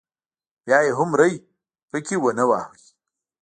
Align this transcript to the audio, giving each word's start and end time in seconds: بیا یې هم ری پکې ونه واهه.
بیا 0.65 0.79
یې 0.85 0.91
هم 0.99 1.09
ری 1.19 1.33
پکې 1.89 2.15
ونه 2.21 2.45
واهه. 2.49 2.73